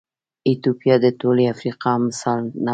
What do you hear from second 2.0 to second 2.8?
مثال نه و.